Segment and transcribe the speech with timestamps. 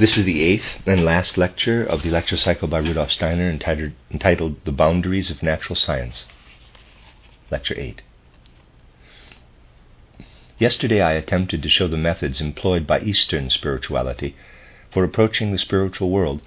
[0.00, 3.92] This is the eighth and last lecture of the lecture cycle by Rudolf Steiner entitled,
[4.10, 6.24] entitled The Boundaries of Natural Science.
[7.50, 8.00] Lecture 8.
[10.58, 14.34] Yesterday I attempted to show the methods employed by Eastern spirituality
[14.90, 16.40] for approaching the spiritual world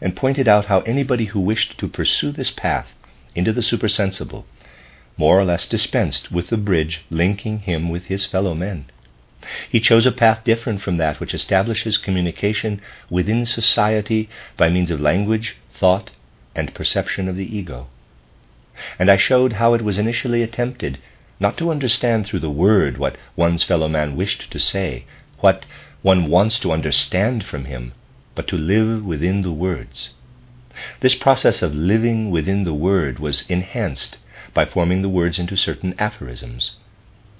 [0.00, 2.88] and pointed out how anybody who wished to pursue this path
[3.36, 4.44] into the supersensible
[5.16, 8.86] more or less dispensed with the bridge linking him with his fellow men.
[9.70, 15.00] He chose a path different from that which establishes communication within society by means of
[15.00, 16.10] language, thought,
[16.56, 17.86] and perception of the ego.
[18.98, 20.98] And I showed how it was initially attempted
[21.38, 25.04] not to understand through the word what one's fellow man wished to say,
[25.38, 25.64] what
[26.02, 27.92] one wants to understand from him,
[28.34, 30.14] but to live within the words.
[30.98, 34.16] This process of living within the word was enhanced
[34.52, 36.72] by forming the words into certain aphorisms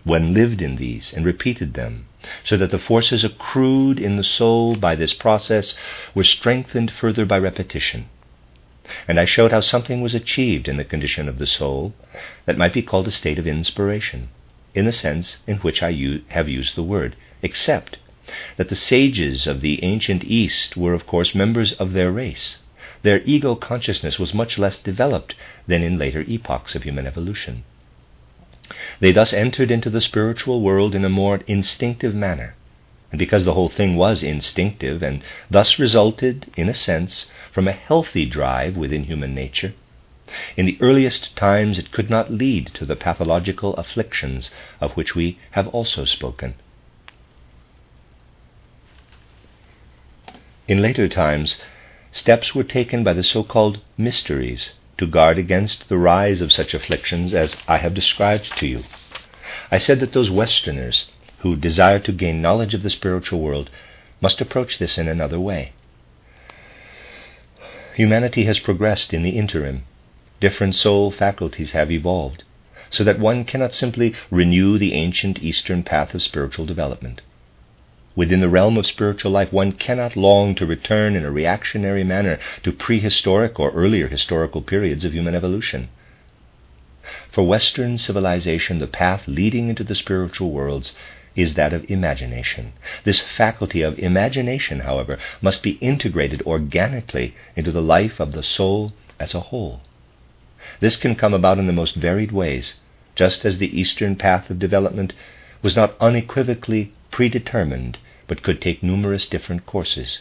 [0.09, 2.07] one lived in these and repeated them,
[2.43, 5.79] so that the forces accrued in the soul by this process
[6.15, 8.09] were strengthened further by repetition.
[9.07, 11.95] And I showed how something was achieved in the condition of the soul
[12.47, 14.31] that might be called a state of inspiration,
[14.75, 17.99] in the sense in which I u- have used the word, except
[18.57, 22.59] that the sages of the ancient East were, of course, members of their race.
[23.03, 25.35] Their ego consciousness was much less developed
[25.67, 27.65] than in later epochs of human evolution.
[29.01, 32.55] They thus entered into the spiritual world in a more instinctive manner.
[33.11, 37.73] And because the whole thing was instinctive and thus resulted, in a sense, from a
[37.73, 39.73] healthy drive within human nature,
[40.57, 45.39] in the earliest times it could not lead to the pathological afflictions of which we
[45.53, 46.55] have also spoken.
[50.67, 51.59] In later times,
[52.13, 56.75] steps were taken by the so called mysteries to guard against the rise of such
[56.75, 58.85] afflictions as I have described to you.
[59.71, 61.07] I said that those Westerners
[61.39, 63.71] who desire to gain knowledge of the spiritual world
[64.21, 65.73] must approach this in another way.
[67.95, 69.85] Humanity has progressed in the interim.
[70.41, 72.45] Different soul faculties have evolved,
[72.91, 77.23] so that one cannot simply renew the ancient Eastern path of spiritual development.
[78.19, 82.41] Within the realm of spiritual life, one cannot long to return in a reactionary manner
[82.65, 85.89] to prehistoric or earlier historical periods of human evolution.
[87.31, 90.97] For Western civilization, the path leading into the spiritual worlds
[91.37, 92.73] is that of imagination.
[93.05, 98.95] This faculty of imagination, however, must be integrated organically into the life of the soul
[99.21, 99.81] as a whole.
[100.81, 102.75] This can come about in the most varied ways,
[103.15, 105.13] just as the Eastern path of development
[105.63, 107.97] was not unequivocally predetermined
[108.29, 110.21] but could take numerous different courses.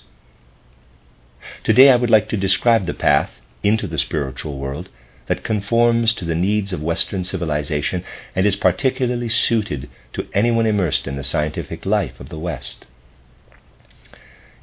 [1.63, 3.31] Today I would like to describe the path
[3.61, 4.89] into the spiritual world
[5.27, 8.03] that conforms to the needs of Western civilization
[8.35, 12.85] and is particularly suited to anyone immersed in the scientific life of the West.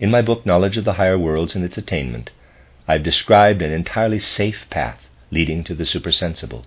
[0.00, 2.31] In my book, Knowledge of the Higher Worlds and Its Attainment,
[2.88, 6.65] I have described an entirely safe path leading to the supersensible,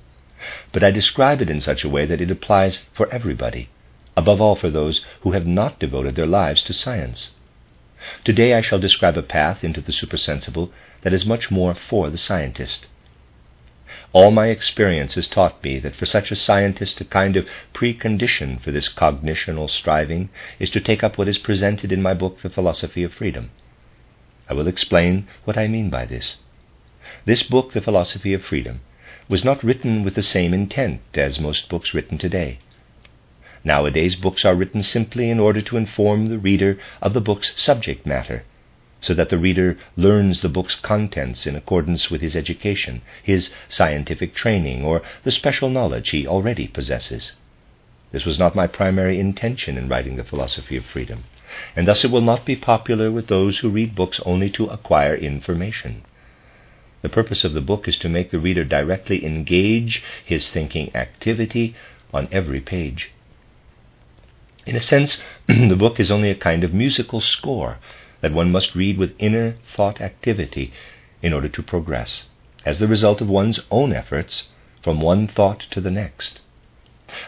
[0.72, 3.70] but I describe it in such a way that it applies for everybody
[4.18, 7.32] above all for those who have not devoted their lives to science.
[8.24, 10.72] Today I shall describe a path into the supersensible
[11.04, 12.88] that is much more for the scientist.
[14.14, 18.60] All my experience has taught me that for such a scientist, a kind of precondition
[18.60, 20.30] for this cognitional striving
[20.60, 23.52] is to take up what is presented in my book, The Philosophy of Freedom.
[24.50, 26.38] I will explain what I mean by this.
[27.26, 28.82] This book, The Philosophy of Freedom,
[29.30, 32.60] was not written with the same intent as most books written today.
[33.68, 38.06] Nowadays, books are written simply in order to inform the reader of the book's subject
[38.06, 38.46] matter,
[39.02, 44.34] so that the reader learns the book's contents in accordance with his education, his scientific
[44.34, 47.34] training, or the special knowledge he already possesses.
[48.14, 51.26] This was not my primary intention in writing The Philosophy of Freedom,
[51.76, 55.14] and thus it will not be popular with those who read books only to acquire
[55.14, 56.04] information.
[57.02, 61.76] The purpose of the book is to make the reader directly engage his thinking activity
[62.14, 63.12] on every page.
[64.68, 67.78] In a sense, the book is only a kind of musical score
[68.20, 70.74] that one must read with inner thought activity
[71.22, 72.28] in order to progress,
[72.66, 74.50] as the result of one's own efforts
[74.84, 76.42] from one thought to the next.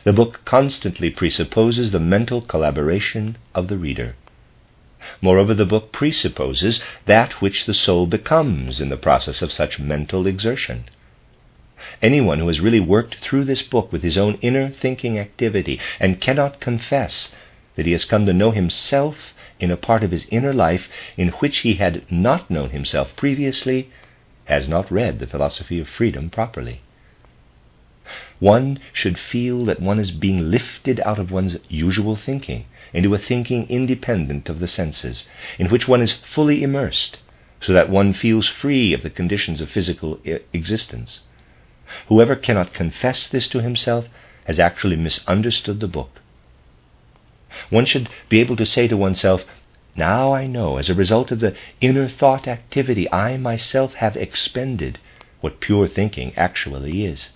[0.03, 4.15] The book constantly presupposes the mental collaboration of the reader.
[5.21, 10.27] Moreover, the book presupposes that which the soul becomes in the process of such mental
[10.27, 10.89] exertion.
[12.01, 16.19] Anyone who has really worked through this book with his own inner thinking activity and
[16.19, 17.33] cannot confess
[17.77, 21.29] that he has come to know himself in a part of his inner life in
[21.39, 23.89] which he had not known himself previously
[24.43, 26.81] has not read the philosophy of freedom properly.
[28.39, 33.17] One should feel that one is being lifted out of one's usual thinking into a
[33.17, 37.19] thinking independent of the senses, in which one is fully immersed,
[37.61, 40.19] so that one feels free of the conditions of physical
[40.51, 41.21] existence.
[42.07, 44.07] Whoever cannot confess this to himself
[44.45, 46.19] has actually misunderstood the book.
[47.71, 49.44] One should be able to say to oneself,
[49.95, 55.00] Now I know, as a result of the inner thought activity, I myself have expended
[55.41, 57.31] what pure thinking actually is.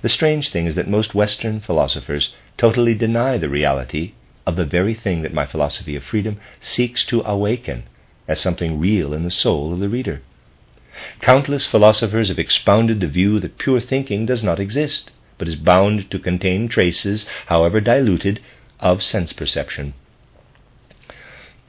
[0.00, 4.12] The strange thing is that most Western philosophers totally deny the reality
[4.46, 7.84] of the very thing that my philosophy of freedom seeks to awaken
[8.26, 10.22] as something real in the soul of the reader.
[11.20, 16.10] Countless philosophers have expounded the view that pure thinking does not exist, but is bound
[16.10, 18.40] to contain traces, however diluted,
[18.78, 19.94] of sense perception.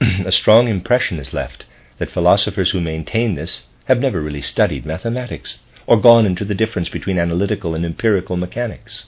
[0.00, 1.64] a strong impression is left
[1.98, 6.88] that philosophers who maintain this have never really studied mathematics or gone into the difference
[6.88, 9.06] between analytical and empirical mechanics.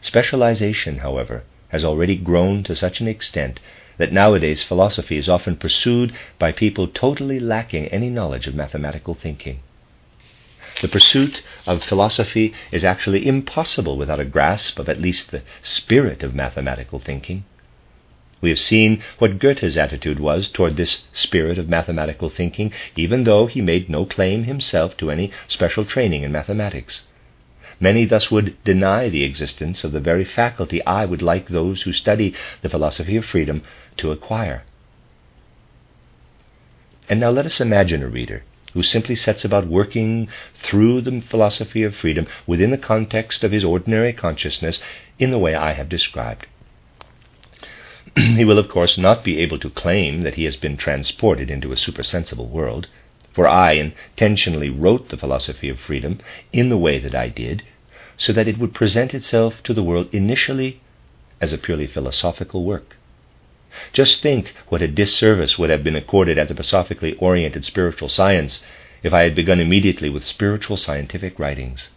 [0.00, 3.58] Specialization, however, has already grown to such an extent
[3.98, 9.60] that nowadays philosophy is often pursued by people totally lacking any knowledge of mathematical thinking.
[10.82, 16.22] The pursuit of philosophy is actually impossible without a grasp of at least the spirit
[16.22, 17.44] of mathematical thinking.
[18.42, 23.46] We have seen what Goethe's attitude was toward this spirit of mathematical thinking, even though
[23.46, 27.06] he made no claim himself to any special training in mathematics.
[27.80, 31.92] Many thus would deny the existence of the very faculty I would like those who
[31.92, 33.62] study the philosophy of freedom
[33.98, 34.64] to acquire.
[37.08, 40.28] And now let us imagine a reader who simply sets about working
[40.62, 44.80] through the philosophy of freedom within the context of his ordinary consciousness
[45.18, 46.46] in the way I have described.
[48.16, 51.72] he will, of course, not be able to claim that he has been transported into
[51.72, 52.88] a supersensible world
[53.36, 56.20] for I intentionally wrote the philosophy of freedom
[56.54, 57.64] in the way that I did,
[58.16, 60.80] so that it would present itself to the world initially
[61.38, 62.96] as a purely philosophical work.
[63.92, 68.64] Just think what a disservice would have been accorded at the philosophically oriented spiritual science
[69.02, 71.90] if I had begun immediately with spiritual scientific writings.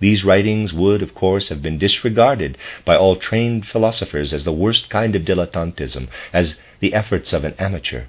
[0.00, 4.88] These writings would, of course, have been disregarded by all trained philosophers as the worst
[4.88, 8.04] kind of dilettantism, as the efforts of an amateur.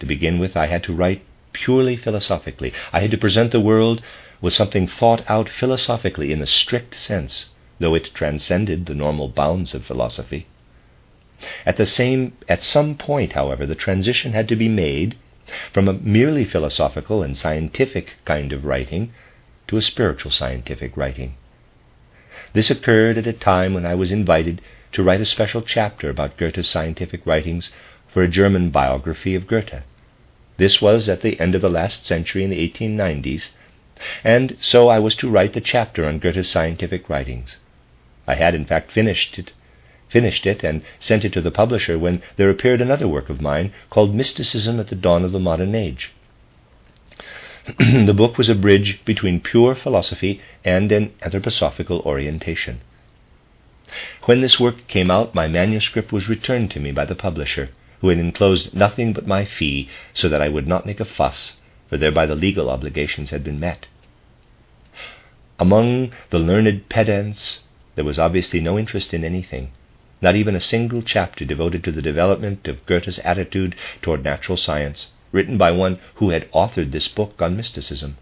[0.00, 1.22] To begin with, I had to write
[1.52, 2.72] purely philosophically.
[2.92, 4.02] I had to present the world
[4.40, 9.74] with something thought out philosophically in a strict sense, though it transcended the normal bounds
[9.74, 10.46] of philosophy.
[11.66, 15.14] At the same at some point, however, the transition had to be made
[15.72, 19.12] from a merely philosophical and scientific kind of writing
[19.68, 21.34] to a spiritual scientific writing.
[22.54, 24.62] This occurred at a time when I was invited
[24.92, 27.70] to write a special chapter about Goethe's scientific writings
[28.08, 29.82] for a German biography of Goethe.
[30.56, 33.50] This was at the end of the last century in the 1890s,
[34.24, 37.58] and so I was to write the chapter on Goethe's scientific writings.
[38.26, 39.52] I had, in fact, finished it,
[40.14, 43.72] finished it and sent it to the publisher when there appeared another work of mine
[43.90, 46.12] called Mysticism at the Dawn of the Modern Age.
[47.78, 52.80] the book was a bridge between pure philosophy and an anthroposophical orientation.
[54.26, 57.70] When this work came out, my manuscript was returned to me by the publisher
[58.00, 61.56] who had enclosed nothing but my fee so that I would not make a fuss,
[61.88, 63.88] for thereby the legal obligations had been met.
[65.58, 67.64] Among the learned pedants,
[67.96, 69.72] there was obviously no interest in anything,
[70.20, 75.08] not even a single chapter devoted to the development of Goethe's attitude toward natural science,
[75.32, 78.16] written by one who had authored this book on mysticism.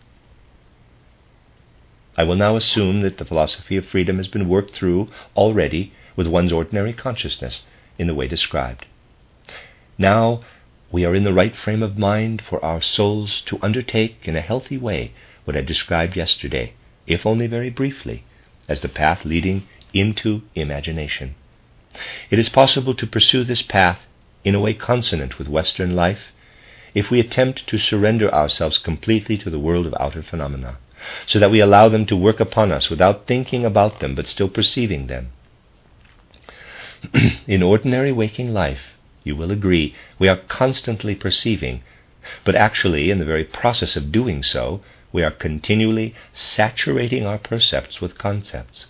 [2.16, 6.26] I will now assume that the philosophy of freedom has been worked through already with
[6.26, 7.64] one's ordinary consciousness
[7.98, 8.86] in the way described.
[9.96, 10.42] Now
[10.90, 14.42] we are in the right frame of mind for our souls to undertake in a
[14.42, 15.12] healthy way
[15.44, 16.74] what I described yesterday,
[17.06, 18.24] if only very briefly,
[18.68, 21.34] as the path leading into imagination.
[22.30, 24.00] It is possible to pursue this path
[24.44, 26.32] in a way consonant with Western life
[26.94, 30.76] if we attempt to surrender ourselves completely to the world of outer phenomena,
[31.26, 34.48] so that we allow them to work upon us without thinking about them but still
[34.48, 35.32] perceiving them.
[37.46, 41.82] in ordinary waking life, you will agree, we are constantly perceiving,
[42.44, 44.80] but actually, in the very process of doing so,
[45.12, 48.86] we are continually saturating our percepts with concepts.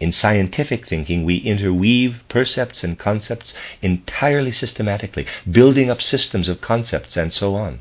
[0.00, 3.52] In scientific thinking, we interweave percepts and concepts
[3.82, 7.80] entirely systematically, building up systems of concepts and so on.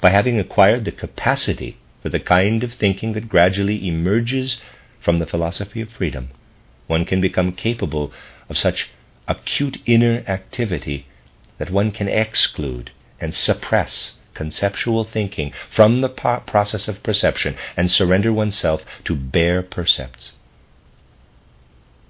[0.00, 4.60] By having acquired the capacity for the kind of thinking that gradually emerges
[5.00, 6.30] from the philosophy of freedom,
[6.86, 8.12] one can become capable
[8.48, 8.88] of such
[9.28, 11.06] acute inner activity
[11.58, 18.32] that one can exclude and suppress conceptual thinking from the process of perception and surrender
[18.32, 20.32] oneself to bare percepts.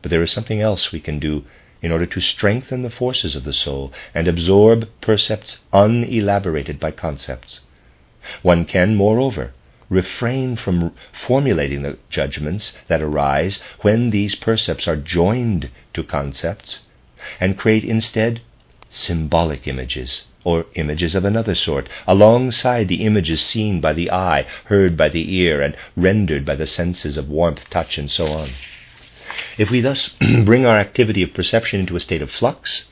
[0.03, 1.45] But there is something else we can do
[1.83, 7.61] in order to strengthen the forces of the soul and absorb percepts unelaborated by concepts.
[8.43, 9.53] One can, moreover,
[9.89, 16.81] refrain from formulating the judgments that arise when these percepts are joined to concepts
[17.41, 18.41] and create instead
[18.89, 24.97] symbolic images or images of another sort alongside the images seen by the eye, heard
[24.97, 28.51] by the ear, and rendered by the senses of warmth, touch, and so on.
[29.59, 32.87] If we thus bring our activity of perception into a state of flux,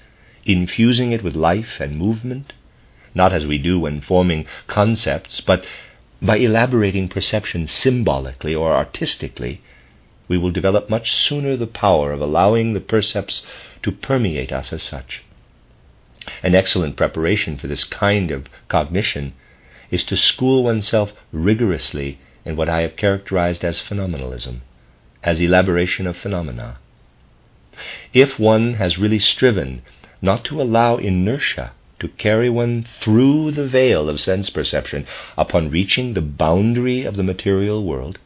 [0.44, 2.52] infusing it with life and movement,
[3.14, 5.64] not as we do when forming concepts, but
[6.22, 9.60] by elaborating perception symbolically or artistically,
[10.28, 13.44] we will develop much sooner the power of allowing the percepts
[13.82, 15.22] to permeate us as such.
[16.42, 19.32] An excellent preparation for this kind of cognition
[19.90, 24.60] is to school oneself rigorously in what I have characterized as phenomenalism
[25.22, 26.78] as elaboration of phenomena.
[28.12, 29.82] If one has really striven
[30.20, 35.06] not to allow inertia to carry one through the veil of sense perception
[35.36, 38.18] upon reaching the boundary of the material world,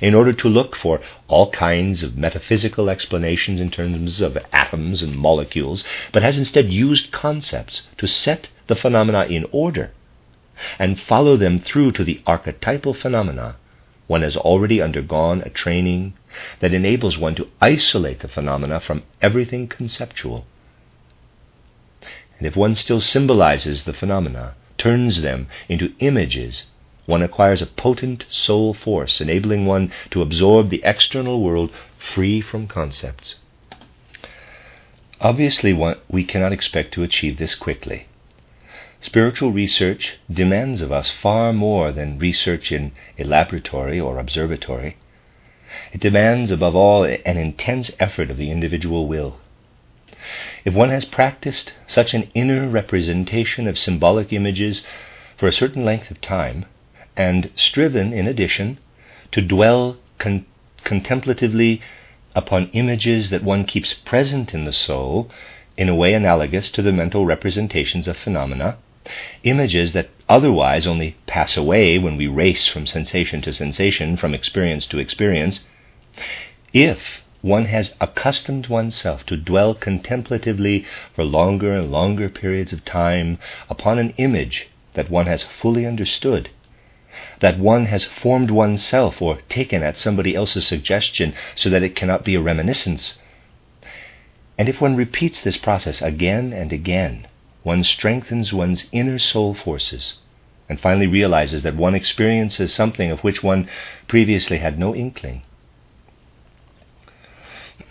[0.00, 5.16] in order to look for all kinds of metaphysical explanations in terms of atoms and
[5.16, 9.90] molecules, but has instead used concepts to set the phenomena in order
[10.78, 13.56] and follow them through to the archetypal phenomena
[14.06, 16.14] one has already undergone a training
[16.60, 20.46] that enables one to isolate the phenomena from everything conceptual.
[22.38, 26.64] And if one still symbolizes the phenomena, turns them into images,
[27.06, 32.66] one acquires a potent soul force, enabling one to absorb the external world free from
[32.66, 33.36] concepts.
[35.20, 38.06] Obviously, one, we cannot expect to achieve this quickly.
[39.04, 44.96] Spiritual research demands of us far more than research in a laboratory or observatory.
[45.92, 49.38] It demands, above all, an intense effort of the individual will.
[50.64, 54.82] If one has practiced such an inner representation of symbolic images
[55.36, 56.64] for a certain length of time,
[57.14, 58.78] and striven, in addition,
[59.32, 60.46] to dwell con-
[60.82, 61.82] contemplatively
[62.34, 65.30] upon images that one keeps present in the soul
[65.76, 68.78] in a way analogous to the mental representations of phenomena,
[69.42, 74.86] Images that otherwise only pass away when we race from sensation to sensation, from experience
[74.86, 75.64] to experience.
[76.72, 83.38] If one has accustomed oneself to dwell contemplatively for longer and longer periods of time
[83.68, 86.48] upon an image that one has fully understood,
[87.40, 92.24] that one has formed oneself or taken at somebody else's suggestion so that it cannot
[92.24, 93.18] be a reminiscence.
[94.56, 97.26] And if one repeats this process again and again,
[97.64, 100.14] one strengthens one's inner soul forces
[100.68, 103.68] and finally realizes that one experiences something of which one
[104.06, 105.42] previously had no inkling.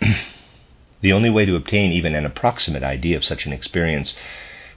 [1.00, 4.16] the only way to obtain even an approximate idea of such an experience,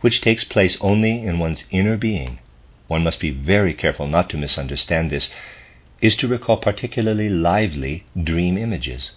[0.01, 2.39] which takes place only in one's inner being,
[2.87, 5.31] one must be very careful not to misunderstand this,
[6.01, 9.13] is to recall particularly lively dream images.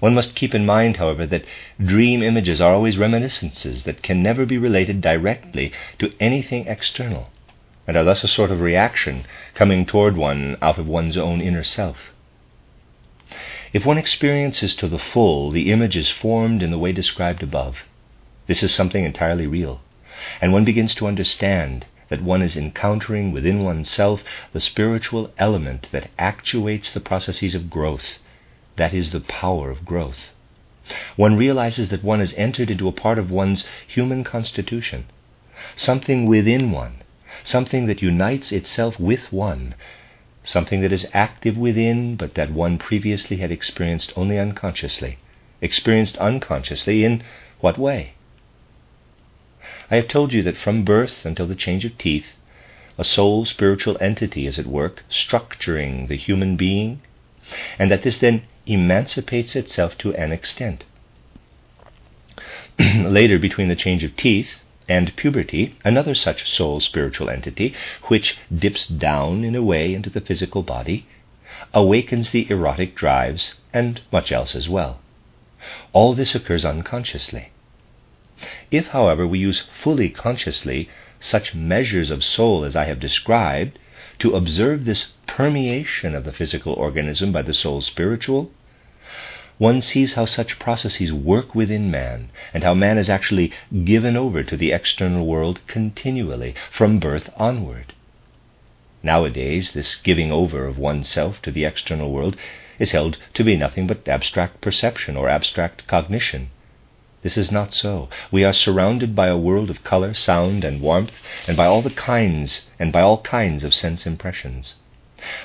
[0.00, 1.44] One must keep in mind, however, that
[1.80, 5.70] dream images are always reminiscences that can never be related directly
[6.00, 7.30] to anything external,
[7.86, 11.62] and are thus a sort of reaction coming toward one out of one's own inner
[11.62, 12.12] self.
[13.72, 17.84] If one experiences to the full the images formed in the way described above,
[18.48, 19.80] this is something entirely real,
[20.40, 26.10] and one begins to understand that one is encountering within oneself the spiritual element that
[26.18, 28.18] actuates the processes of growth
[28.78, 30.32] that is the power of growth.
[31.16, 35.04] One realizes that one has entered into a part of one's human constitution,
[35.76, 37.02] something within one,
[37.44, 39.74] something that unites itself with one,
[40.42, 45.18] something that is active within, but that one previously had experienced only unconsciously.
[45.60, 47.22] Experienced unconsciously in
[47.60, 48.14] what way?
[49.90, 52.32] I have told you that from birth until the change of teeth,
[52.96, 57.00] a soul spiritual entity is at work structuring the human being,
[57.78, 60.84] and that this then emancipates itself to an extent.
[62.78, 68.86] Later, between the change of teeth and puberty, another such soul spiritual entity, which dips
[68.86, 71.06] down in a way into the physical body,
[71.74, 75.00] awakens the erotic drives and much else as well.
[75.92, 77.48] All this occurs unconsciously.
[78.70, 83.78] If, however, we use fully consciously such measures of soul as I have described
[84.20, 88.52] to observe this permeation of the physical organism by the soul spiritual,
[89.58, 93.52] one sees how such processes work within man, and how man is actually
[93.84, 97.92] given over to the external world continually, from birth onward.
[99.02, 102.36] Nowadays, this giving over of oneself to the external world
[102.78, 106.50] is held to be nothing but abstract perception or abstract cognition.
[107.22, 108.08] This is not so.
[108.30, 111.90] We are surrounded by a world of color, sound, and warmth, and by all the
[111.90, 114.74] kinds and by all kinds of sense impressions.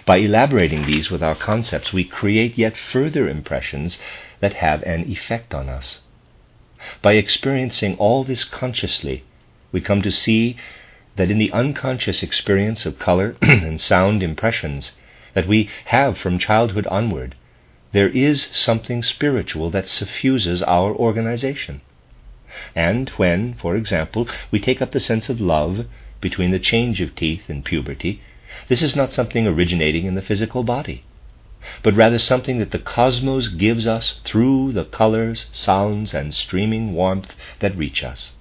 [0.05, 3.99] By elaborating these with our concepts, we create yet further impressions
[4.39, 6.01] that have an effect on us.
[7.01, 9.23] By experiencing all this consciously,
[9.71, 10.57] we come to see
[11.15, 14.95] that in the unconscious experience of color and sound impressions
[15.33, 17.35] that we have from childhood onward,
[17.93, 21.81] there is something spiritual that suffuses our organization.
[22.75, 25.85] And when, for example, we take up the sense of love
[26.21, 28.21] between the change of teeth and puberty,
[28.67, 31.03] this is not something originating in the physical body,
[31.81, 37.33] but rather something that the cosmos gives us through the colors, sounds, and streaming warmth
[37.59, 38.33] that reach us.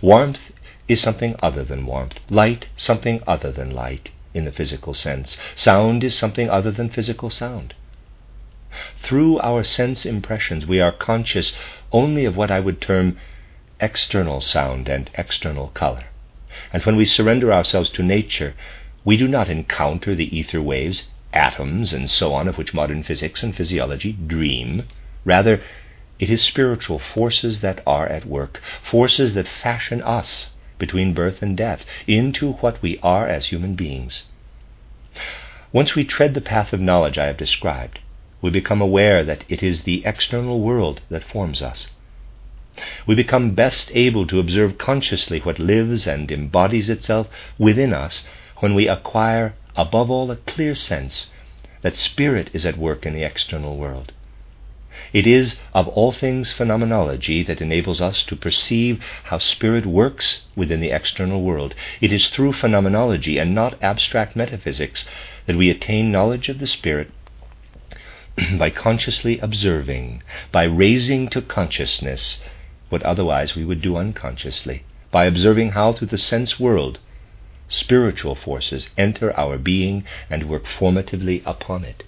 [0.00, 0.40] Warmth
[0.88, 6.02] is something other than warmth, light something other than light in the physical sense, sound
[6.02, 7.74] is something other than physical sound.
[9.02, 11.54] Through our sense impressions, we are conscious
[11.92, 13.18] only of what I would term
[13.80, 16.04] external sound and external color.
[16.72, 18.54] And when we surrender ourselves to nature,
[19.04, 23.42] we do not encounter the ether waves, atoms, and so on, of which modern physics
[23.42, 24.84] and physiology dream.
[25.24, 25.60] Rather,
[26.18, 31.56] it is spiritual forces that are at work, forces that fashion us between birth and
[31.56, 34.24] death into what we are as human beings.
[35.72, 37.98] Once we tread the path of knowledge I have described,
[38.40, 41.90] we become aware that it is the external world that forms us.
[43.06, 47.28] We become best able to observe consciously what lives and embodies itself
[47.58, 48.26] within us
[48.62, 51.32] when we acquire, above all, a clear sense
[51.80, 54.12] that spirit is at work in the external world.
[55.12, 60.78] It is, of all things, phenomenology that enables us to perceive how spirit works within
[60.78, 61.74] the external world.
[62.00, 65.08] It is through phenomenology and not abstract metaphysics
[65.46, 67.10] that we attain knowledge of the spirit
[68.58, 72.40] by consciously observing, by raising to consciousness
[72.90, 77.00] what otherwise we would do unconsciously, by observing how through the sense world
[77.68, 82.04] spiritual forces enter our being and work formatively upon it.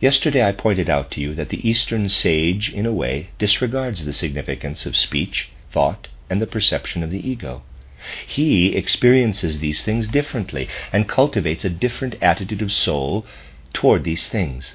[0.00, 4.14] Yesterday I pointed out to you that the Eastern sage, in a way, disregards the
[4.14, 7.62] significance of speech, thought, and the perception of the ego.
[8.26, 13.26] He experiences these things differently and cultivates a different attitude of soul
[13.74, 14.74] toward these things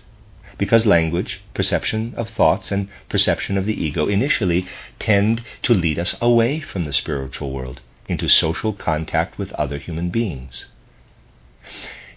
[0.57, 4.67] because language, perception of thoughts, and perception of the ego initially
[4.99, 10.09] tend to lead us away from the spiritual world into social contact with other human
[10.09, 10.67] beings.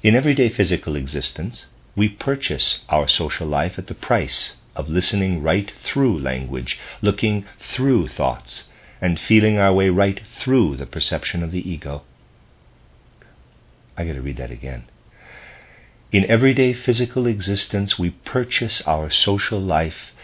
[0.03, 5.73] In everyday physical existence, we purchase our social life at the price of listening right
[5.83, 8.69] through language, looking through thoughts,
[9.01, 12.03] and feeling our way right through the perception of the ego.
[13.97, 14.85] I got to read that again.
[16.11, 20.15] In everyday physical existence, we purchase our social life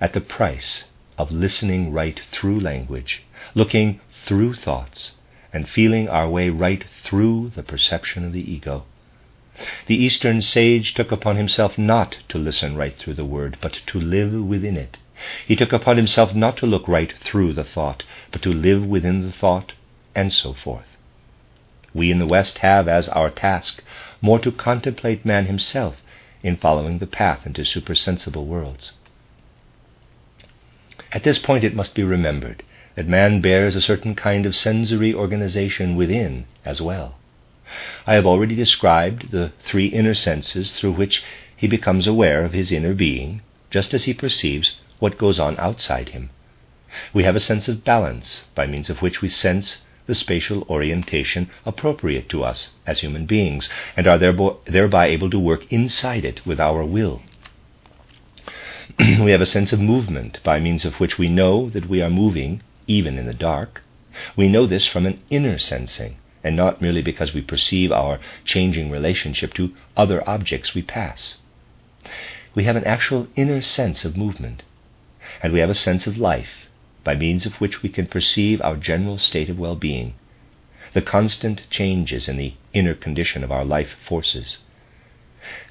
[0.00, 3.22] at the price of listening right through language,
[3.54, 5.12] looking through thoughts,
[5.52, 8.84] and feeling our way right through the perception of the ego.
[9.86, 14.00] The Eastern sage took upon himself not to listen right through the word, but to
[14.00, 14.98] live within it.
[15.46, 19.22] He took upon himself not to look right through the thought, but to live within
[19.22, 19.74] the thought,
[20.16, 20.96] and so forth.
[21.94, 23.82] We in the West have as our task
[24.20, 26.02] more to contemplate man himself
[26.42, 28.92] in following the path into supersensible worlds.
[31.12, 32.62] At this point, it must be remembered
[32.94, 37.16] that man bears a certain kind of sensory organization within as well.
[38.06, 41.22] I have already described the three inner senses through which
[41.56, 46.10] he becomes aware of his inner being, just as he perceives what goes on outside
[46.10, 46.30] him.
[47.12, 51.50] We have a sense of balance, by means of which we sense the spatial orientation
[51.66, 56.58] appropriate to us as human beings, and are thereby able to work inside it with
[56.58, 57.20] our will.
[58.98, 62.08] we have a sense of movement by means of which we know that we are
[62.08, 63.82] moving even in the dark.
[64.34, 68.90] We know this from an inner sensing, and not merely because we perceive our changing
[68.90, 71.36] relationship to other objects we pass.
[72.54, 74.62] We have an actual inner sense of movement,
[75.42, 76.67] and we have a sense of life
[77.04, 80.14] by means of which we can perceive our general state of well being,
[80.94, 84.58] the constant changes in the inner condition of our life forces.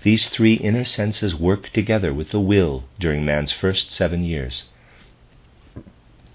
[0.04, 4.66] These three inner senses work together with the will during man's first seven years.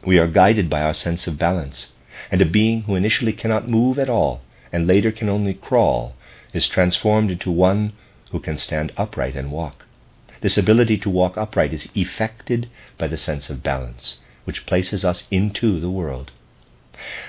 [0.05, 1.92] We are guided by our sense of balance,
[2.31, 6.14] and a being who initially cannot move at all and later can only crawl
[6.52, 7.92] is transformed into one
[8.31, 9.87] who can stand upright and walk.
[10.40, 15.24] this ability to walk upright is effected by the sense of balance, which places us
[15.31, 16.31] into the world.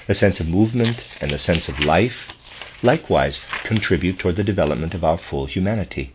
[0.07, 2.33] The sense of movement and the sense of life
[2.81, 6.13] likewise contribute toward the development of our full humanity.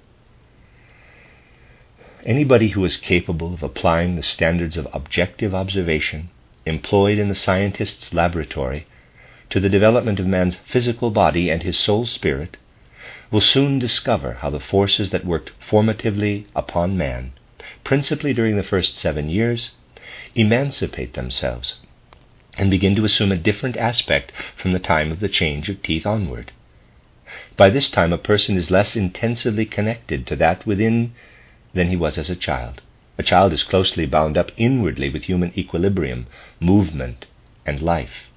[2.25, 6.31] Anybody who is capable of applying the standards of objective observation
[6.67, 8.87] employed in the scientist's laboratory
[9.51, 12.59] to the development of man's physical body and his soul spirit
[13.31, 17.33] will soon discover how the forces that worked formatively upon man,
[17.85, 19.73] principally during the first seven years,
[20.35, 21.77] emancipate themselves
[22.57, 26.07] and begin to assume a different aspect from the time of the change of teeth
[26.07, 26.53] onward.
[27.57, 31.13] By this time, a person is less intensively connected to that within
[31.75, 32.83] than he was as a child.
[33.19, 36.27] A child is closely bound up inwardly with human equilibrium,
[36.61, 37.27] movement,
[37.67, 38.31] and life.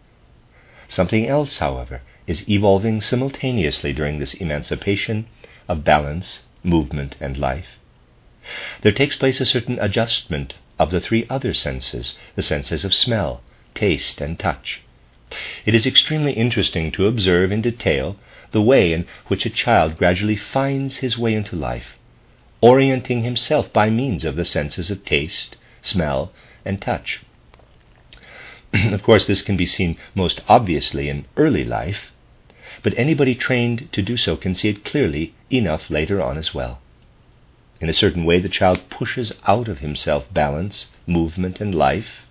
[0.88, 5.28] Something else, however, is evolving simultaneously during this emancipation
[5.68, 7.80] of balance, movement, and life.
[8.82, 13.44] There takes place a certain adjustment of the three other senses, the senses of smell,
[13.76, 14.82] taste, and touch.
[15.64, 18.18] It is extremely interesting to observe in detail
[18.52, 22.00] the way in which a child gradually finds his way into life,
[22.62, 26.34] orienting himself by means of the senses of taste, smell,
[26.66, 27.22] and touch.
[28.74, 32.12] of course, this can be seen most obviously in early life,
[32.82, 36.81] but anybody trained to do so can see it clearly enough later on as well.
[37.82, 42.28] In a certain way, the child pushes out of himself balance, movement, and life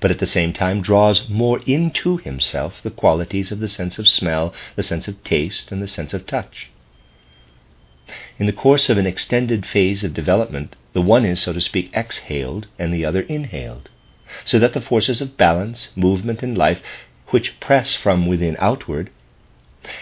[0.00, 4.08] but at the same time draws more into himself the qualities of the sense of
[4.08, 6.70] smell, the sense of taste, and the sense of touch.
[8.38, 11.92] In the course of an extended phase of development, the one is, so to speak,
[11.94, 13.88] exhaled and the other inhaled,
[14.44, 16.82] so that the forces of balance, movement, and life,
[17.28, 19.10] which press from within outward,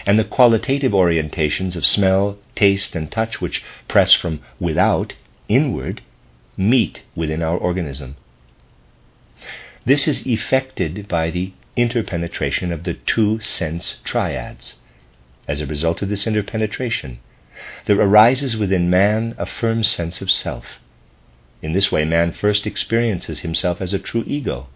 [0.05, 5.13] and the qualitative orientations of smell, taste, and touch, which press from without
[5.47, 6.01] inward,
[6.57, 8.15] meet within our organism
[9.85, 14.77] this is effected by the interpenetration of the two sense triads.
[15.47, 17.19] As a result of this interpenetration,
[17.85, 20.79] there arises within man a firm sense of self.
[21.61, 24.67] In this way, man first experiences himself as a true ego.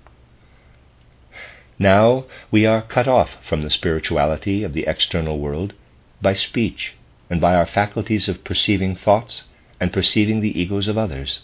[1.77, 5.73] Now we are cut off from the spirituality of the external world
[6.21, 6.93] by speech
[7.29, 9.43] and by our faculties of perceiving thoughts
[9.79, 11.41] and perceiving the egos of others.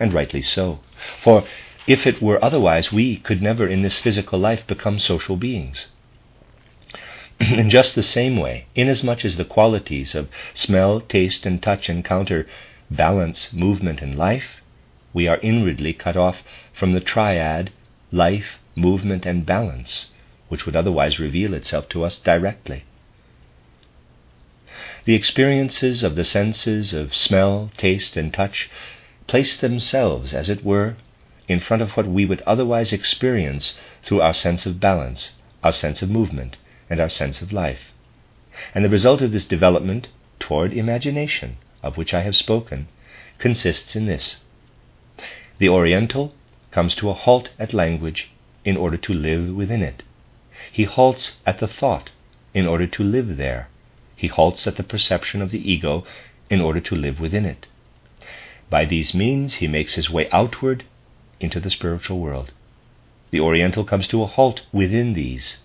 [0.00, 0.80] And rightly so.
[1.22, 1.44] For
[1.86, 5.86] if it were otherwise, we could never in this physical life become social beings.
[7.40, 12.46] in just the same way, inasmuch as the qualities of smell, taste, and touch encounter
[12.90, 14.62] balance, movement, and life,
[15.12, 17.70] we are inwardly cut off from the triad
[18.10, 20.10] life, movement, and balance,
[20.48, 22.84] which would otherwise reveal itself to us directly.
[25.04, 28.70] The experiences of the senses of smell, taste, and touch
[29.26, 30.96] place themselves, as it were,
[31.48, 35.32] in front of what we would otherwise experience through our sense of balance,
[35.62, 36.56] our sense of movement,
[36.88, 37.92] and our sense of life.
[38.74, 40.08] And the result of this development
[40.38, 42.88] toward imagination, of which I have spoken,
[43.38, 44.38] consists in this.
[45.58, 46.34] The Oriental
[46.70, 48.30] comes to a halt at language
[48.64, 50.02] in order to live within it.
[50.70, 52.10] He halts at the thought
[52.54, 53.68] in order to live there.
[54.14, 56.04] He halts at the perception of the ego
[56.50, 57.66] in order to live within it.
[58.70, 60.84] By these means, he makes his way outward
[61.40, 62.52] into the spiritual world.
[63.30, 65.58] The Oriental comes to a halt within these.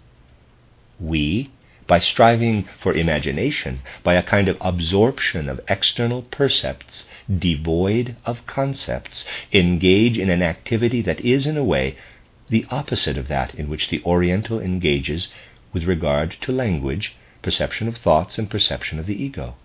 [0.99, 1.51] We,
[1.85, 9.25] by striving for imagination, by a kind of absorption of external percepts devoid of concepts,
[9.53, 11.95] engage in an activity that is, in a way,
[12.49, 15.29] the opposite of that in which the Oriental engages
[15.73, 19.55] with regard to language, perception of thoughts, and perception of the ego.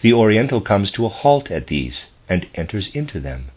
[0.00, 3.50] The Oriental comes to a halt at these and enters into them.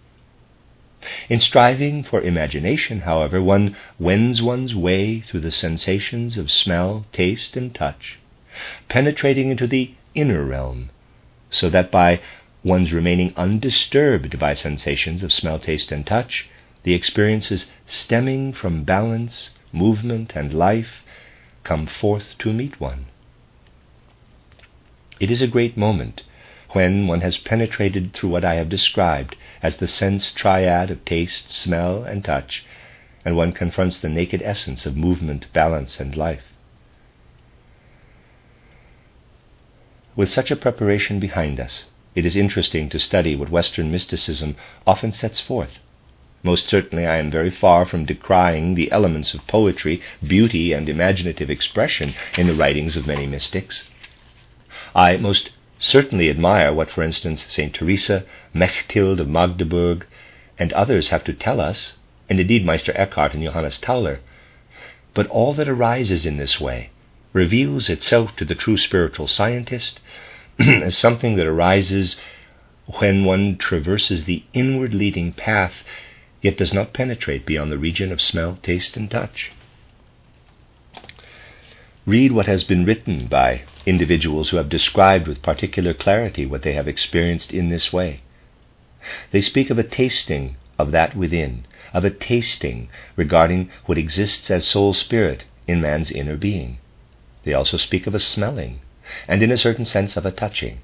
[1.29, 7.57] In striving for imagination, however, one wends one's way through the sensations of smell, taste,
[7.57, 8.19] and touch,
[8.87, 10.91] penetrating into the inner realm,
[11.49, 12.21] so that by
[12.63, 16.47] one's remaining undisturbed by sensations of smell, taste, and touch,
[16.83, 21.03] the experiences stemming from balance, movement, and life
[21.63, 23.05] come forth to meet one.
[25.19, 26.23] It is a great moment
[26.71, 31.49] when one has penetrated through what I have described as the sense triad of taste,
[31.49, 32.65] smell, and touch,
[33.23, 36.51] and one confronts the naked essence of movement, balance, and life.
[40.15, 45.11] With such a preparation behind us, it is interesting to study what Western mysticism often
[45.11, 45.79] sets forth.
[46.45, 51.49] Most certainly, I am very far from decrying the elements of poetry, beauty, and imaginative
[51.49, 53.87] expression in the writings of many mystics.
[54.93, 57.73] I most certainly admire what, for instance, St.
[57.73, 60.05] Teresa, Mechthild of Magdeburg,
[60.59, 61.93] and others have to tell us,
[62.29, 64.19] and indeed Meister Eckhart and Johannes Tauler.
[65.13, 66.89] But all that arises in this way
[67.31, 70.01] reveals itself to the true spiritual scientist
[70.59, 72.19] as something that arises
[72.99, 75.83] when one traverses the inward leading path,
[76.43, 79.51] yet does not penetrate beyond the region of smell, taste, and touch.
[82.05, 86.73] Read what has been written by individuals who have described with particular clarity what they
[86.73, 88.19] have experienced in this way.
[89.31, 94.65] They speak of a tasting of that within, of a tasting regarding what exists as
[94.65, 96.77] soul spirit in man's inner being.
[97.45, 98.81] They also speak of a smelling,
[99.27, 100.79] and in a certain sense of a touching.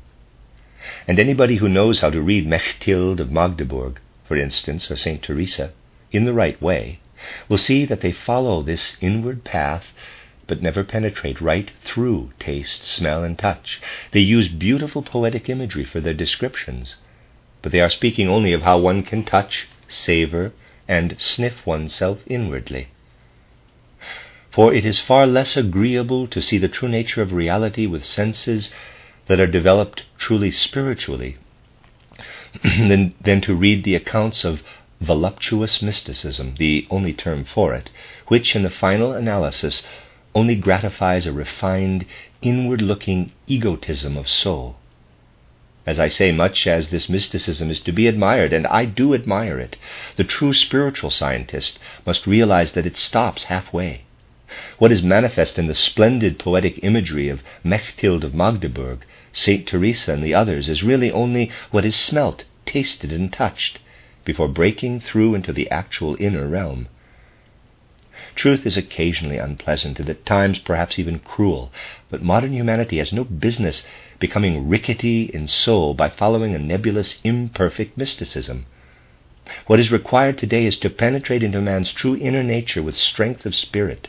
[1.05, 5.23] And anybody who knows how to read Mechthild of Magdeburg, for instance, or St.
[5.23, 5.71] Teresa,
[6.11, 6.99] in the right way,
[7.49, 9.87] will see that they follow this inward path
[10.45, 13.81] but never penetrate right through taste, smell, and touch.
[14.11, 16.97] They use beautiful poetic imagery for their descriptions,
[17.63, 20.53] but they are speaking only of how one can touch, savor,
[20.87, 22.89] and sniff oneself inwardly.
[24.51, 28.71] For it is far less agreeable to see the true nature of reality with senses
[29.25, 31.37] that are developed truly spiritually
[32.63, 34.63] than, than to read the accounts of
[35.01, 37.89] voluptuous mysticism, the only term for it,
[38.27, 39.85] which in the final analysis
[40.35, 42.05] only gratifies a refined,
[42.41, 44.75] inward looking egotism of soul.
[45.85, 49.59] As I say, much as this mysticism is to be admired, and I do admire
[49.59, 49.75] it,
[50.17, 54.01] the true spiritual scientist must realize that it stops halfway.
[54.79, 59.67] What is manifest in the splendid poetic imagery of Mechthild of Magdeburg, St.
[59.67, 63.77] Teresa, and the others is really only what is smelt, tasted, and touched
[64.25, 66.87] before breaking through into the actual inner realm.
[68.33, 71.71] Truth is occasionally unpleasant, and at times perhaps even cruel,
[72.09, 73.85] but modern humanity has no business
[74.17, 78.65] becoming rickety in soul by following a nebulous, imperfect mysticism.
[79.67, 83.53] What is required today is to penetrate into man's true inner nature with strength of
[83.53, 84.07] spirit,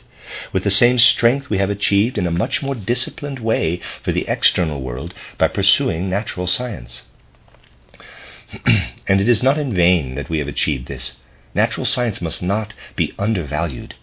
[0.53, 4.27] with the same strength we have achieved in a much more disciplined way for the
[4.29, 7.03] external world by pursuing natural science.
[9.07, 11.19] and it is not in vain that we have achieved this.
[11.55, 13.95] Natural science must not be undervalued.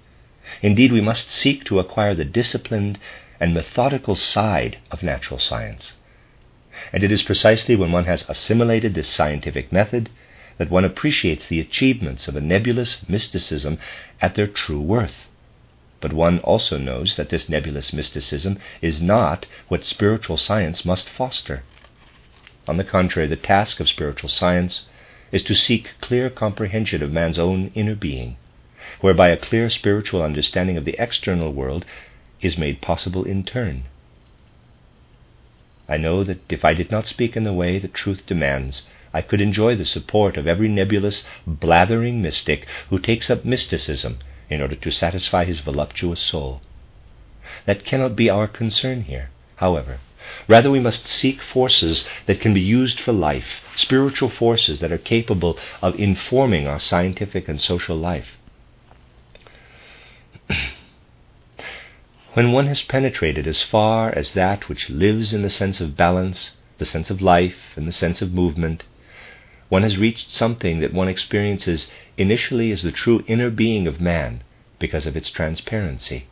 [0.61, 2.99] Indeed, we must seek to acquire the disciplined
[3.39, 5.93] and methodical side of natural science.
[6.93, 10.09] And it is precisely when one has assimilated this scientific method
[10.57, 13.79] that one appreciates the achievements of a nebulous mysticism
[14.21, 15.26] at their true worth.
[15.99, 21.63] But one also knows that this nebulous mysticism is not what spiritual science must foster.
[22.67, 24.85] On the contrary, the task of spiritual science
[25.31, 28.37] is to seek clear comprehension of man's own inner being
[29.01, 31.83] whereby a clear spiritual understanding of the external world
[32.41, 33.83] is made possible in turn.
[35.89, 39.21] I know that if I did not speak in the way that truth demands, I
[39.21, 44.75] could enjoy the support of every nebulous, blathering mystic who takes up mysticism in order
[44.75, 46.61] to satisfy his voluptuous soul.
[47.65, 49.99] That cannot be our concern here, however.
[50.47, 54.97] Rather, we must seek forces that can be used for life, spiritual forces that are
[54.97, 58.37] capable of informing our scientific and social life.
[62.33, 66.57] when one has penetrated as far as that which lives in the sense of balance,
[66.77, 68.83] the sense of life, and the sense of movement,
[69.69, 74.41] one has reached something that one experiences initially as the true inner being of man
[74.79, 76.27] because of its transparency.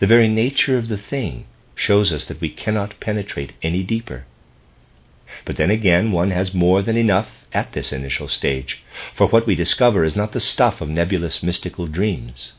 [0.00, 4.24] The very nature of the thing shows us that we cannot penetrate any deeper.
[5.44, 8.82] But then again, one has more than enough at this initial stage,
[9.14, 12.54] for what we discover is not the stuff of nebulous mystical dreams.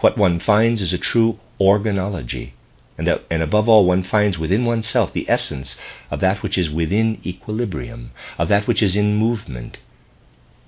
[0.00, 2.52] What one finds is a true organology,
[2.96, 5.78] and, that, and above all, one finds within oneself the essence
[6.10, 9.78] of that which is within equilibrium, of that which is in movement,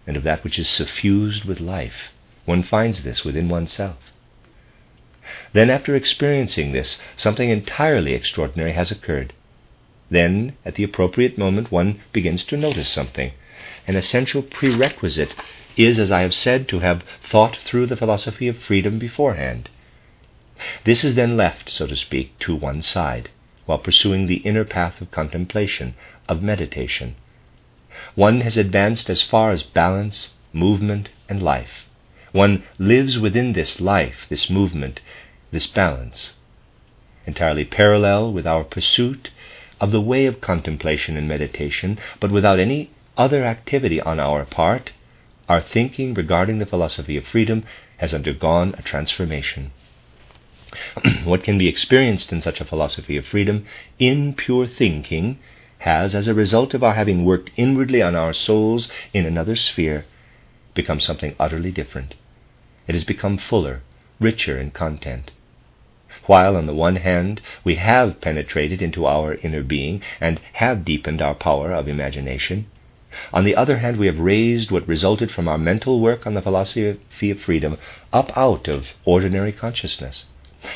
[0.06, 2.12] and of that which is suffused with life.
[2.44, 4.12] One finds this within oneself.
[5.52, 9.32] Then, after experiencing this, something entirely extraordinary has occurred.
[10.10, 13.32] Then, at the appropriate moment, one begins to notice something,
[13.88, 15.34] an essential prerequisite
[15.76, 19.68] is, as I have said, to have thought through the philosophy of freedom beforehand.
[20.84, 23.28] This is then left, so to speak, to one side,
[23.66, 25.94] while pursuing the inner path of contemplation,
[26.28, 27.14] of meditation.
[28.14, 31.84] One has advanced as far as balance, movement, and life.
[32.32, 35.00] One lives within this life, this movement,
[35.50, 36.34] this balance,
[37.26, 39.30] entirely parallel with our pursuit
[39.80, 44.92] of the way of contemplation and meditation, but without any other activity on our part
[45.48, 47.64] our thinking regarding the philosophy of freedom
[47.98, 49.70] has undergone a transformation.
[51.24, 53.64] what can be experienced in such a philosophy of freedom
[53.98, 55.38] in pure thinking
[55.78, 60.04] has, as a result of our having worked inwardly on our souls in another sphere,
[60.74, 62.14] become something utterly different.
[62.88, 63.82] It has become fuller,
[64.18, 65.30] richer in content.
[66.26, 71.22] While, on the one hand, we have penetrated into our inner being and have deepened
[71.22, 72.66] our power of imagination,
[73.32, 76.42] on the other hand, we have raised what resulted from our mental work on the
[76.42, 77.78] philosophy of freedom
[78.12, 80.26] up out of ordinary consciousness.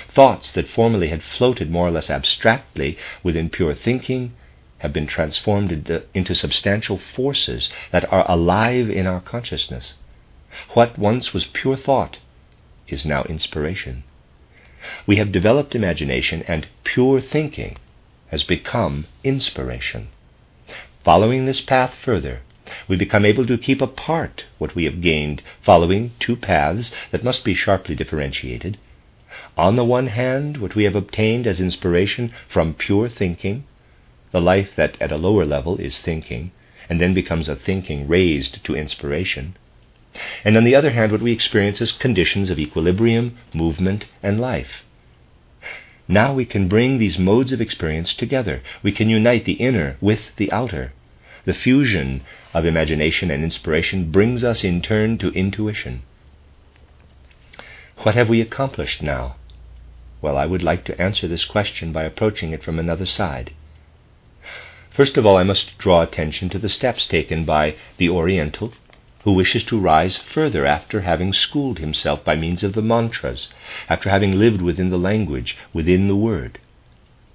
[0.08, 4.32] Thoughts that formerly had floated more or less abstractly within pure thinking
[4.78, 9.94] have been transformed into, substantial forces that are alive in our consciousness.
[10.74, 12.18] What once was pure thought
[12.88, 14.04] is now inspiration.
[15.06, 17.76] We have developed imagination, and pure thinking
[18.28, 20.08] has become inspiration.
[21.04, 22.40] Following this path further,
[22.88, 27.44] we become able to keep apart what we have gained, following two paths that must
[27.44, 28.78] be sharply differentiated.
[29.56, 33.64] On the one hand, what we have obtained as inspiration from pure thinking,
[34.32, 36.50] the life that at a lower level is thinking,
[36.88, 39.56] and then becomes a thinking raised to inspiration.
[40.44, 44.84] And on the other hand, what we experience as conditions of equilibrium, movement, and life.
[46.08, 48.62] Now we can bring these modes of experience together.
[48.82, 50.92] We can unite the inner with the outer.
[51.44, 56.02] The fusion of imagination and inspiration brings us in turn to intuition.
[58.02, 59.36] What have we accomplished now?
[60.22, 63.52] Well, I would like to answer this question by approaching it from another side.
[64.90, 68.72] First of all, I must draw attention to the steps taken by the Oriental
[69.24, 73.52] who wishes to rise further after having schooled himself by means of the mantras,
[73.90, 76.58] after having lived within the language, within the word.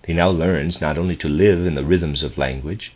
[0.07, 2.91] He now learns not only to live in the rhythms of language,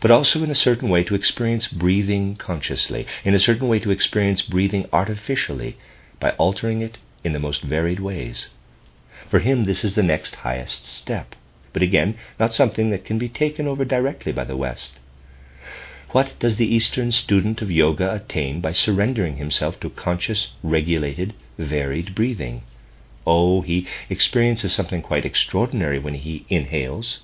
[0.00, 3.92] but also in a certain way to experience breathing consciously, in a certain way to
[3.92, 5.76] experience breathing artificially
[6.26, 8.48] by altering it in the most varied ways.
[9.28, 11.36] For him, this is the next highest step,
[11.72, 14.98] but again, not something that can be taken over directly by the West.
[16.10, 22.16] What does the Eastern student of yoga attain by surrendering himself to conscious, regulated, varied
[22.16, 22.64] breathing?
[23.24, 27.20] Oh, he experiences something quite extraordinary when he inhales.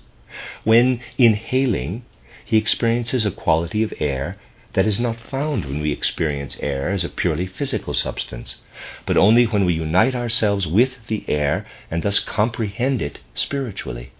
[0.62, 2.04] When inhaling,
[2.44, 4.38] he experiences a quality of air
[4.74, 8.56] that is not found when we experience air as a purely physical substance,
[9.04, 14.12] but only when we unite ourselves with the air and thus comprehend it spiritually.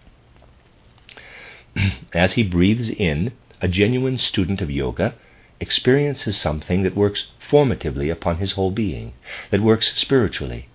[2.13, 5.15] As he breathes in, a genuine student of yoga
[5.59, 9.13] experiences something that works formatively upon his whole being,
[9.49, 10.67] that works spiritually,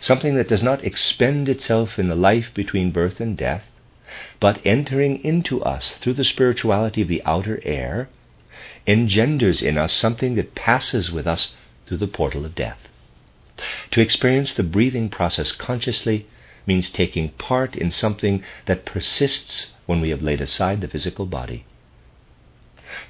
[0.00, 3.70] something that does not expend itself in the life between birth and death,
[4.40, 8.08] but entering into us through the spirituality of the outer air,
[8.86, 11.52] engenders in us something that passes with us
[11.86, 12.88] through the portal of death.
[13.92, 16.26] To experience the breathing process consciously
[16.66, 21.64] means taking part in something that persists when we have laid aside the physical body.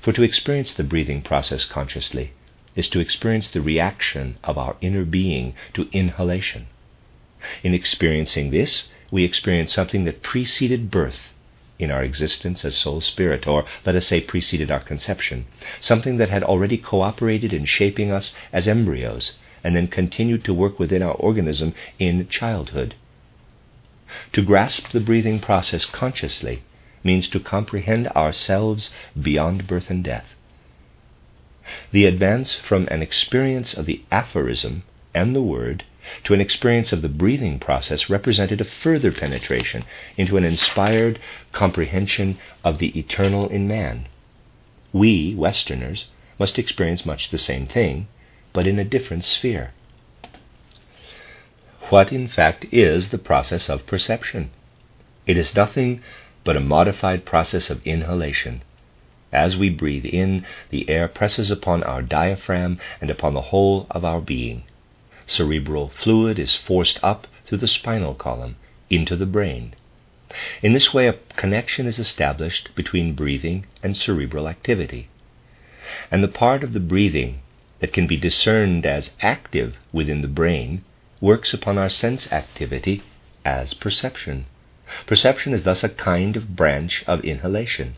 [0.01, 2.33] For to experience the breathing process consciously
[2.75, 6.67] is to experience the reaction of our inner being to inhalation.
[7.63, 11.19] In experiencing this, we experience something that preceded birth
[11.79, 15.47] in our existence as soul spirit, or let us say preceded our conception,
[15.81, 20.79] something that had already cooperated in shaping us as embryos and then continued to work
[20.79, 22.95] within our organism in childhood.
[24.33, 26.63] To grasp the breathing process consciously
[27.03, 30.35] means to comprehend ourselves beyond birth and death.
[31.91, 34.85] The advance from an experience of the aphorism
[35.15, 35.85] and the word
[36.25, 39.85] to an experience of the breathing process represented a further penetration
[40.17, 41.19] into an inspired
[41.53, 44.07] comprehension of the eternal in man.
[44.93, 46.07] We, Westerners,
[46.39, 48.09] must experience much the same thing,
[48.53, 49.73] but in a different sphere.
[51.89, 54.51] What, in fact, is the process of perception?
[55.27, 56.01] It is nothing
[56.45, 58.63] but a modified process of inhalation.
[59.33, 64.05] As we breathe in, the air presses upon our diaphragm and upon the whole of
[64.05, 64.63] our being.
[65.29, 68.57] Cerebral fluid is forced up through the spinal column
[68.89, 69.75] into the brain.
[70.63, 75.09] In this way, a connection is established between breathing and cerebral activity.
[76.13, 77.41] And the part of the breathing
[77.81, 80.85] that can be discerned as active within the brain
[81.21, 83.03] works upon our sense activity
[83.45, 84.47] as perception.
[85.07, 87.97] Perception is thus a kind of branch of inhalation.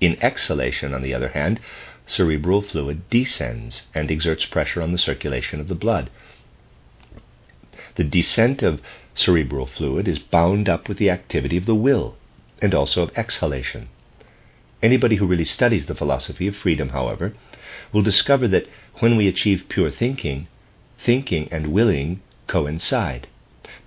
[0.00, 1.58] In exhalation, on the other hand,
[2.06, 6.10] cerebral fluid descends and exerts pressure on the circulation of the blood.
[7.96, 8.80] The descent of
[9.14, 12.16] cerebral fluid is bound up with the activity of the will
[12.60, 13.88] and also of exhalation.
[14.82, 17.34] Anybody who really studies the philosophy of freedom, however,
[17.92, 18.66] will discover that
[18.98, 20.48] when we achieve pure thinking,
[20.98, 23.28] thinking and willing coincide.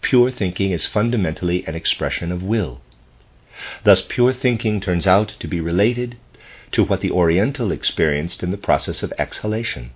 [0.01, 2.81] Pure thinking is fundamentally an expression of will.
[3.83, 6.17] Thus, pure thinking turns out to be related
[6.71, 9.91] to what the Oriental experienced in the process of exhalation.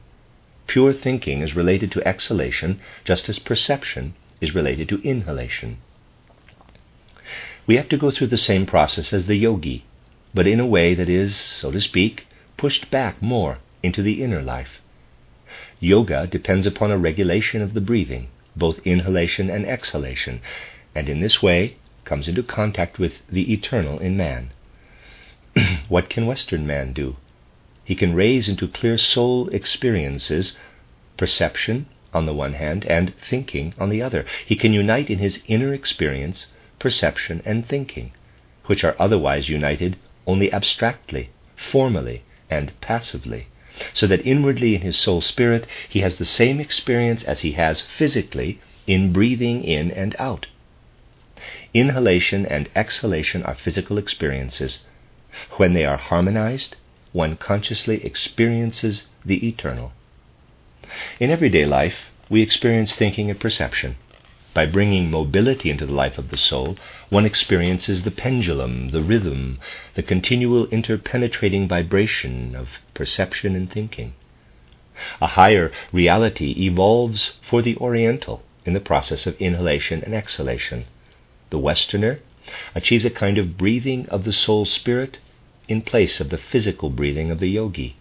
[0.68, 5.78] Pure thinking is related to exhalation just as perception is related to inhalation.
[7.68, 9.86] We have to go through the same process as the yogi,
[10.34, 14.42] but in a way that is, so to speak, pushed back more into the inner
[14.42, 14.82] life.
[15.80, 20.42] Yoga depends upon a regulation of the breathing, both inhalation and exhalation,
[20.96, 24.52] and in this way comes into contact with the eternal in man.
[25.90, 27.18] what can Western man do?
[27.84, 30.56] He can raise into clear soul experiences
[31.18, 34.24] perception on the one hand and thinking on the other.
[34.46, 36.46] He can unite in his inner experience
[36.78, 38.12] perception and thinking,
[38.68, 39.96] which are otherwise united
[40.28, 42.22] only abstractly, formally,
[42.52, 43.48] and passively,
[43.94, 47.82] so that inwardly in his soul spirit he has the same experience as he has
[47.82, 50.46] physically in breathing in and out.
[51.74, 54.86] Inhalation and exhalation are physical experiences.
[55.58, 56.76] When they are harmonized,
[57.12, 59.92] one consciously experiences the eternal.
[61.20, 63.98] In everyday life, we experience thinking and perception.
[64.54, 66.78] By bringing mobility into the life of the soul,
[67.10, 69.60] one experiences the pendulum, the rhythm,
[69.96, 74.14] the continual interpenetrating vibration of perception and thinking.
[75.22, 80.86] A higher reality evolves for the Oriental in the process of inhalation and exhalation.
[81.50, 82.20] The Westerner
[82.76, 85.20] achieves a kind of breathing of the soul spirit
[85.72, 87.96] in place of the physical breathing of the yogi.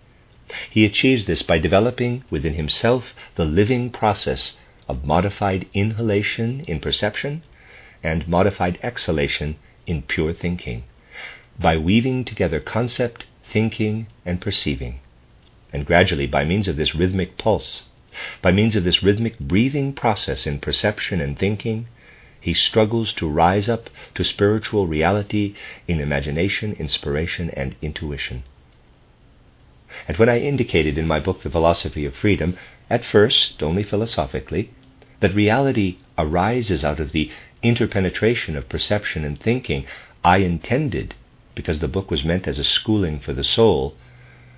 [0.68, 4.56] He achieves this by developing within himself the living process
[4.88, 7.42] of modified inhalation in perception
[8.02, 9.54] and modified exhalation
[9.86, 10.82] in pure thinking,
[11.60, 14.98] by weaving together concept, thinking, and perceiving.
[15.72, 17.84] And gradually, by means of this rhythmic pulse,
[18.42, 21.86] by means of this rhythmic breathing process in perception and thinking,
[22.40, 25.54] he struggles to rise up to spiritual reality
[25.86, 28.42] in imagination, inspiration, and intuition.
[30.08, 32.56] And when I indicated in my book, The Philosophy of Freedom,
[32.88, 34.70] at first only philosophically,
[35.20, 37.30] that reality arises out of the
[37.62, 39.84] interpenetration of perception and thinking,
[40.24, 41.14] I intended,
[41.54, 43.96] because the book was meant as a schooling for the soul,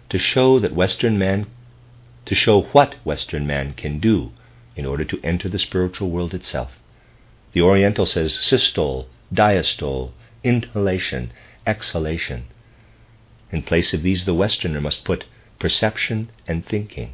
[0.08, 1.46] to show that Western man,
[2.26, 4.30] to show what Western man can do
[4.76, 6.78] in order to enter the spiritual world itself.
[7.52, 11.32] The Oriental says systole, diastole, inhalation,
[11.66, 12.44] exhalation.
[13.50, 15.24] In place of these, the Westerner must put
[15.58, 17.12] perception and thinking.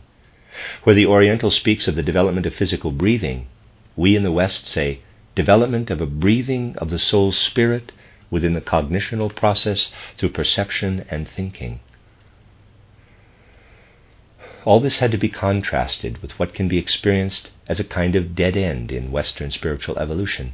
[0.85, 3.49] Where the Oriental speaks of the development of physical breathing,
[3.97, 5.01] we in the West say
[5.35, 7.93] development of a breathing of the soul's spirit
[8.31, 11.81] within the cognitional process through perception and thinking.
[14.69, 18.35] All this had to be contrasted with what can be experienced as a kind of
[18.35, 20.53] dead end in Western spiritual evolution.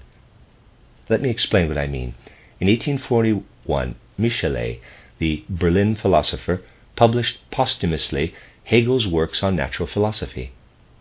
[1.09, 2.15] Let me explain what I mean.
[2.61, 4.79] In 1841, Michelet,
[5.19, 6.63] the Berlin philosopher,
[6.95, 10.53] published posthumously Hegel's works on natural philosophy.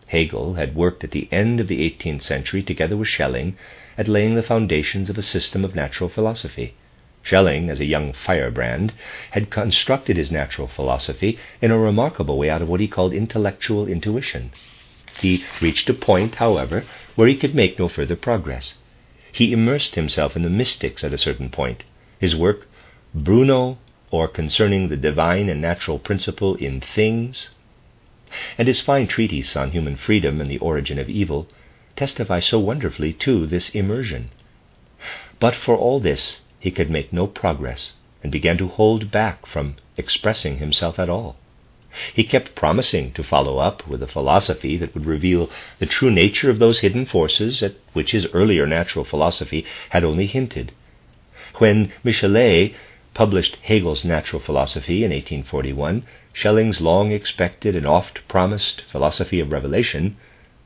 [0.07, 3.55] Hegel had worked at the end of the 18th century together with Schelling
[3.95, 6.73] at laying the foundations of a system of natural philosophy.
[7.23, 8.91] Schelling, as a young firebrand,
[9.31, 13.87] had constructed his natural philosophy in a remarkable way out of what he called intellectual
[13.87, 14.51] intuition.
[15.19, 18.79] He reached a point, however, where he could make no further progress.
[19.31, 21.83] He immersed himself in the mystics at a certain point.
[22.19, 22.67] His work,
[23.15, 23.77] Bruno
[24.11, 27.49] or concerning the divine and natural principle in things,
[28.59, 31.47] and his fine treatise on human freedom and the origin of evil
[31.95, 34.29] testify so wonderfully to this immersion.
[35.39, 37.91] But for all this, he could make no progress
[38.23, 41.35] and began to hold back from expressing himself at all.
[42.13, 45.49] He kept promising to follow up with a philosophy that would reveal
[45.79, 50.25] the true nature of those hidden forces at which his earlier natural philosophy had only
[50.25, 50.71] hinted.
[51.57, 52.73] When Michelet
[53.13, 60.15] published Hegel's Natural Philosophy in 1841, Schelling's long expected and oft promised philosophy of revelation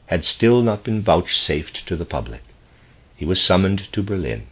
[0.05, 2.43] had still not been vouchsafed to the public.
[3.15, 4.45] He was summoned to Berlin.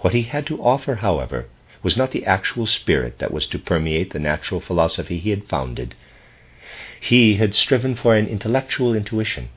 [0.00, 1.46] What he had to offer, however,
[1.82, 5.94] was not the actual spirit that was to permeate the natural philosophy he had founded.
[7.00, 9.48] He had striven for an intellectual intuition.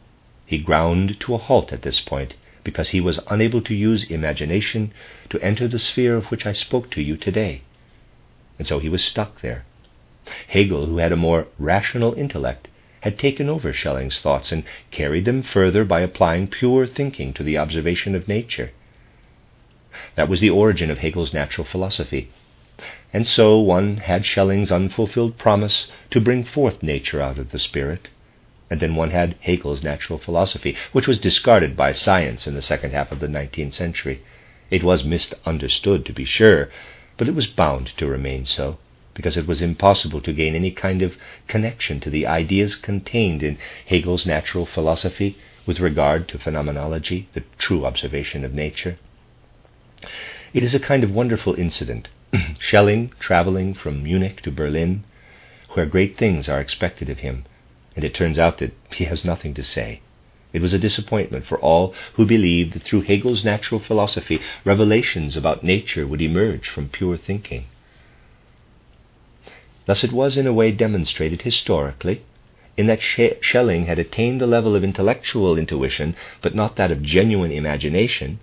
[0.46, 4.92] He ground to a halt at this point because he was unable to use imagination
[5.30, 7.62] to enter the sphere of which I spoke to you today
[8.60, 9.66] and so he was stuck there.
[10.48, 12.68] Hegel, who had a more rational intellect,
[13.02, 17.58] had taken over Schelling's thoughts and carried them further by applying pure thinking to the
[17.58, 18.72] observation of nature.
[20.16, 22.30] That was the origin of Hegel's natural philosophy.
[23.14, 28.10] And so one had Schelling's unfulfilled promise to bring forth nature out of the spirit,
[28.72, 32.92] and then one had Hegel's natural philosophy, which was discarded by science in the second
[32.92, 34.22] half of the 19th century.
[34.72, 36.70] It was misunderstood, to be sure,
[37.16, 38.80] but it was bound to remain so,
[39.14, 41.18] because it was impossible to gain any kind of
[41.48, 45.38] connection to the ideas contained in Hegel's natural philosophy
[45.68, 48.98] with regard to phenomenology, the true observation of nature.
[50.54, 52.10] It is a kind of wonderful incident.
[52.60, 55.06] Schelling traveling from Munich to Berlin,
[55.70, 57.46] where great things are expected of him,
[57.96, 60.02] and it turns out that he has nothing to say.
[60.52, 65.64] It was a disappointment for all who believed that through Hegel's natural philosophy, revelations about
[65.64, 67.68] nature would emerge from pure thinking.
[69.86, 72.24] Thus, it was in a way demonstrated historically,
[72.76, 77.54] in that Schelling had attained the level of intellectual intuition, but not that of genuine
[77.54, 78.40] imagination,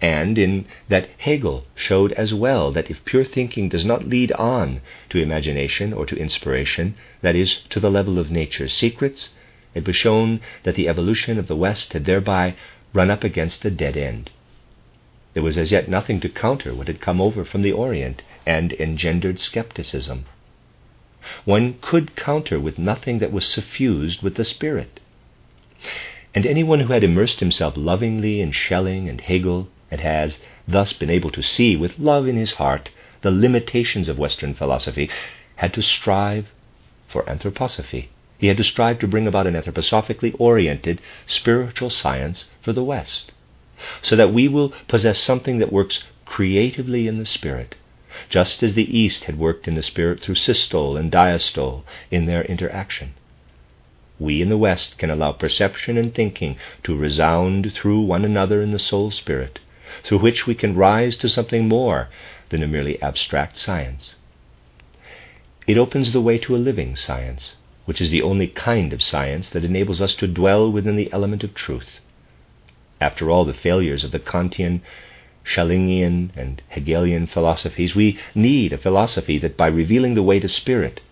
[0.00, 4.80] and in that Hegel showed as well that if pure thinking does not lead on
[5.10, 9.34] to imagination or to inspiration, that is, to the level of nature's secrets,
[9.74, 12.54] it was shown that the evolution of the West had thereby
[12.92, 14.30] run up against a dead end.
[15.34, 18.72] There was as yet nothing to counter what had come over from the Orient and
[18.72, 20.24] engendered skepticism.
[21.44, 25.00] One could counter with nothing that was suffused with the Spirit.
[26.36, 31.08] And anyone who had immersed himself lovingly in Schelling and Hegel and has thus been
[31.08, 32.90] able to see with love in his heart
[33.22, 35.08] the limitations of Western philosophy
[35.54, 36.52] had to strive
[37.08, 38.08] for anthroposophy.
[38.36, 43.32] He had to strive to bring about an anthroposophically oriented spiritual science for the West,
[44.02, 47.76] so that we will possess something that works creatively in the Spirit,
[48.28, 52.44] just as the East had worked in the Spirit through systole and diastole in their
[52.44, 53.14] interaction.
[54.18, 58.70] We in the West can allow perception and thinking to resound through one another in
[58.70, 59.58] the soul spirit,
[60.04, 62.08] through which we can rise to something more
[62.48, 64.14] than a merely abstract science.
[65.66, 69.50] It opens the way to a living science, which is the only kind of science
[69.50, 72.00] that enables us to dwell within the element of truth.
[73.02, 74.80] After all the failures of the Kantian,
[75.44, 81.02] Schellingian, and Hegelian philosophies, we need a philosophy that, by revealing the way to spirit,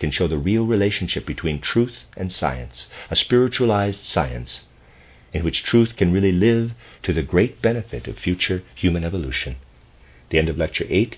[0.00, 4.66] can show the real relationship between truth and science, a spiritualized science,
[5.32, 6.72] in which truth can really live
[7.04, 9.56] to the great benefit of future human evolution.
[10.30, 11.16] The end of Lecture 8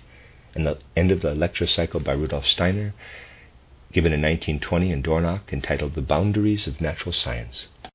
[0.54, 2.92] and the end of the lecture cycle by Rudolf Steiner
[3.92, 7.68] given in 1920 in Dornach entitled The Boundaries of Natural Science.